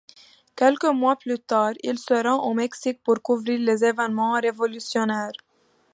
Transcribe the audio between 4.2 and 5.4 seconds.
révolutionnaires.